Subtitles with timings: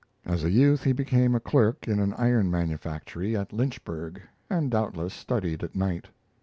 [0.25, 5.13] As a youth he became a clerk in an iron manufactory, at Lynchburg, and doubtless
[5.13, 6.07] studied at night.